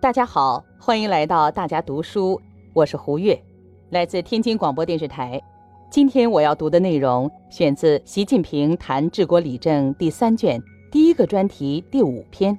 [0.00, 2.40] 大家好，欢迎来到大家读书，
[2.72, 3.38] 我是胡月，
[3.90, 5.38] 来自天津广播电视台。
[5.90, 10.58] 今天我要读的内容选自《习近平谈治国理政》第三卷
[10.90, 12.58] 第一个专题第五篇，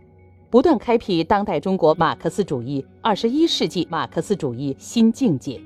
[0.51, 5.60] 不断开辟当代中国马克思主义二十一世纪马克思主义新境界。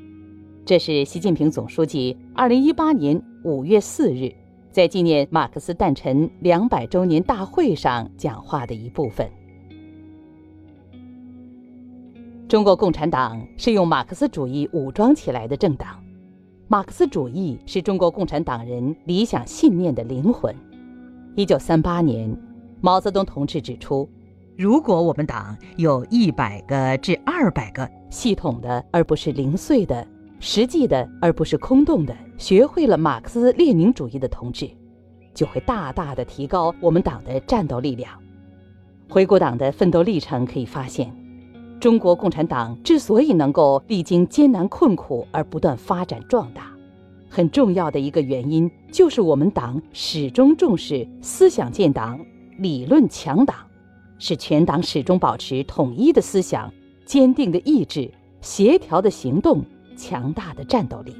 [0.65, 4.33] 这是习近平总书记二零一八年五月四日
[4.71, 9.29] 在纪念马克思诞辰两百周年大会上讲话的一部分。
[12.47, 15.99] 中国共产党是用马克思主义武装起来的政党，
[16.67, 20.55] 马克思主义是中国共产党人理想信念的灵魂。
[21.35, 22.37] 一九三八年，
[22.81, 24.07] 毛泽东同志指出，
[24.55, 30.07] 如果我们党有一百个至二百个系统的而不是零碎的、
[30.39, 34.69] 实际的而不是空洞的学会了马克思列宁主义的同志，
[35.33, 38.11] 就会大大的提高我们党的战斗力量。
[39.09, 41.24] 回顾党的奋斗历程，可以发现。
[41.85, 46.71] 中国共产党之所以能够历经艰难困苦而不断发展壮大，
[47.29, 52.19] 很重要的一个原因就是我们党始终重视思想建党、
[52.57, 53.55] 理论强党，
[54.17, 56.73] 使全党始终保持统一的思想、
[57.05, 59.63] 坚定的意志、协调的行动、
[59.95, 61.15] 强大的战斗力。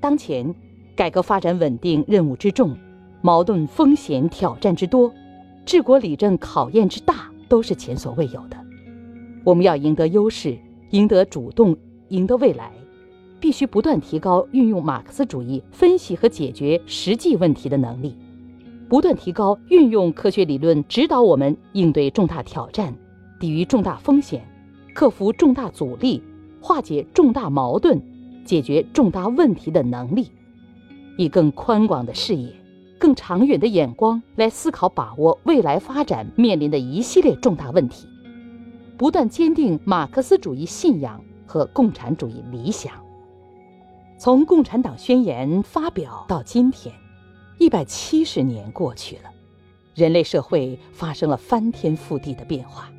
[0.00, 0.52] 当前，
[0.96, 2.76] 改革发展稳定任务之重，
[3.22, 5.14] 矛盾风险挑战之多，
[5.64, 8.56] 治国理政考验之大，都是前所未有的。
[9.44, 10.56] 我们要赢得优势，
[10.90, 11.76] 赢得主动，
[12.08, 12.72] 赢得未来，
[13.40, 18.14] 必须不断提高运用马克思主义分析和解决实际问题的能力，
[18.88, 22.94] 不断提高运用科学理论指导我们应对重大挑战、
[23.38, 24.42] 抵御重大风险、
[24.94, 26.22] 克服重大阻力、
[26.60, 28.02] 化解重大矛盾、
[28.44, 30.28] 解决重大问题的能力，
[31.16, 32.52] 以更宽广的视野、
[32.98, 38.08] 更长远的眼光来思考把握未来发展面临的一系列重大问题。
[38.98, 42.92] 不断坚定马克思主义信仰和共产主义理想。
[44.18, 46.92] 从共产党宣言发表到今天，
[47.58, 49.30] 一百七十年过去了，
[49.94, 52.90] 人类社会发生了翻天覆地的变化，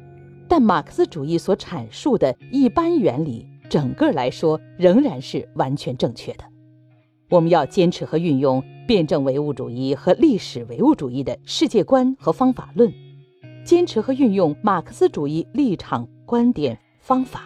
[0.48, 6.46] 但马克思主义所阐述的一般原理，整个来说仍然是完全正确的。
[7.30, 12.90] 我们要坚持和运用辩证唯物主义和历史唯物主义的世界观和方法论。
[13.70, 17.44] 坚持和运用马克思主义立场、观点、方法，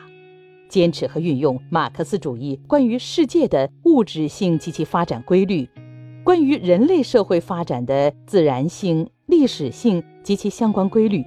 [0.69, 5.67] 坚持和运用马克思主义关于世界的物质性及其发展规律，
[6.23, 11.25] 关于人类社会发展的自然性、历史性及其相关规律，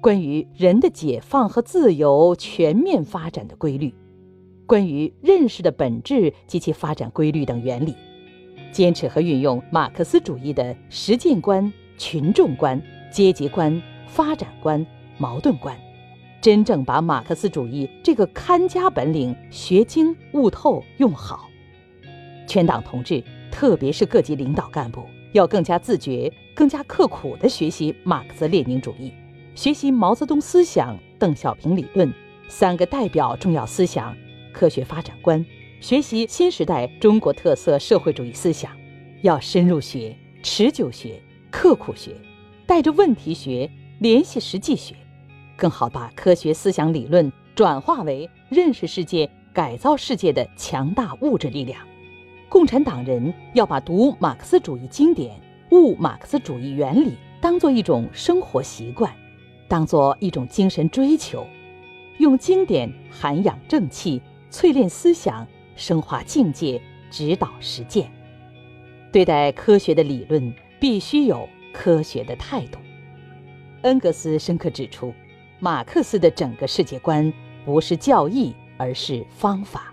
[0.00, 3.94] 关于人的解放和自由全面发展的规律，
[4.66, 7.94] 关于认识的本质及其发展规律等原理，
[8.72, 13.80] 坚持和运用马克思主义的实践观、群众观、阶级观。
[14.14, 14.86] 发展观、
[15.18, 15.76] 矛盾观，
[16.40, 21.50] 真正把马克思主义这个看家本领学精悟透、用好。
[22.46, 23.20] 全党同志，
[23.50, 29.12] 特别是各级领导干部，要更加自觉、更加刻苦地学习马克思列宁主义，
[29.56, 32.12] 学习毛泽东思想、邓小平理论。
[32.46, 34.16] 三个代表重要思想、
[34.52, 35.44] 科学发展观，
[35.80, 38.70] 学习新时代中国特色社会主义思想，
[39.22, 41.20] 要深入学、持久学、
[41.50, 42.12] 刻苦学，
[42.64, 43.68] 带着问题学。
[43.98, 44.94] 联系实际学，
[45.56, 51.80] 更好把科学思想理论转化为认识世界、改造世界的强大物质力量。
[52.48, 55.40] 共产党人要把读马克思主义经典、
[55.70, 59.12] 悟马克思主义原理当做一种生活习惯，
[59.68, 61.46] 当做一种精神追求，
[62.18, 66.80] 用经典涵养正气、淬炼思想、升华境界、
[67.10, 68.10] 指导实践。
[69.12, 72.78] 对待科学的理论，必须有科学的态度。
[73.84, 75.12] 恩格斯深刻指出，
[75.60, 77.30] 马克思的整个世界观
[77.66, 79.92] 不是教义，而是方法。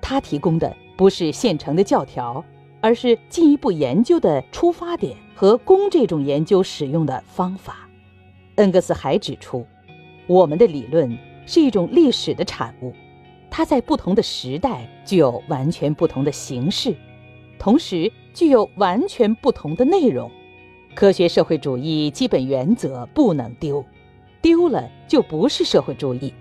[0.00, 2.42] 他提供的不是现成的教条，
[2.80, 7.86] 而是进一步研究的出发点和供这种研究使用的方法。
[8.54, 9.66] 恩格斯还指出，
[10.26, 11.14] 我们的理论
[11.44, 12.94] 是一种历史的产物，
[13.50, 16.96] 它在不同的时代具有完全不同的形式，
[17.58, 20.30] 同时具有完全不同的内容。
[20.94, 23.84] 科学社会主义基本原则不能丢，
[24.40, 26.32] 丢了就不是社会主义。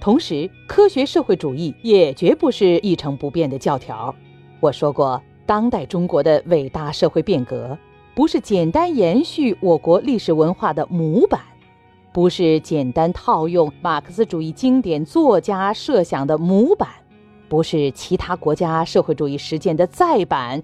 [0.00, 4.14] 同时，科学社会主义也绝不是一成不变的教条。
[4.60, 7.78] 我说过，当代中国的伟大社会变革，
[8.14, 11.40] 不是简单延续我国历史文化的模板，
[12.12, 16.88] 不是简单套用马克思主义经典作家设想的模板，
[17.48, 20.62] 不是其他国家社会主义实践的再版。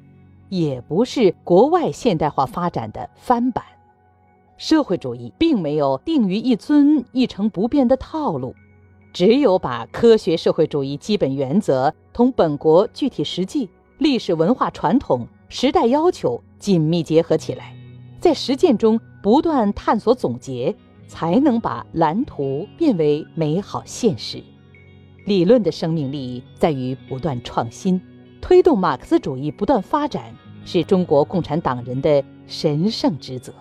[0.53, 3.65] 也不是国外现代化发展的翻版，
[4.59, 8.55] 社会主义并没有定于一尊一成不变的套路，
[9.15, 17.75] 只有把科学社会主义基本原则同本国具体实际、历史文化传统、时代要求紧密结合起来，
[18.21, 20.77] 在实践中不断探索总结，
[21.09, 24.45] 才能把蓝图变为美好现实。
[25.25, 27.99] 理论的生命力在于不断创新，
[28.43, 30.35] 推动马克思主义不断发展，
[30.65, 33.53] 是中国共产党人的神圣职责。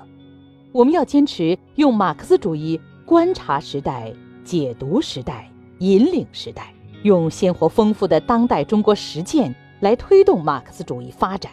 [0.72, 4.14] 我们要坚持用马克思主义观察时代。
[4.44, 11.52] 解读时代，引领时代，用鲜活丰富的当代中国实践来推动马克思主义发展，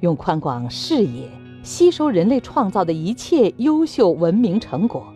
[0.00, 1.30] 用宽广视野
[1.62, 5.06] 吸收人类创造的一切优秀文明成果，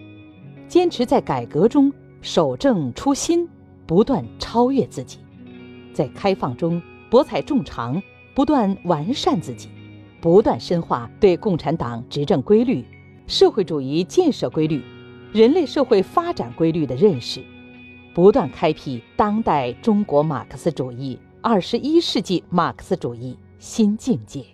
[0.69, 3.49] 坚持在改革中守正初心，
[3.85, 5.19] 不断超越自己，
[5.93, 6.81] 在开放中
[7.11, 8.00] 博采众长，
[8.34, 9.69] 不断完善自己，
[10.20, 12.84] 不断深化对共产党执政规律、
[13.26, 14.82] 社会主义建设规律。
[15.32, 17.43] 人类社会发展规律的认识，
[18.12, 24.44] 不断开辟当代中国马克思主义、二十一世纪马克思主义新境界。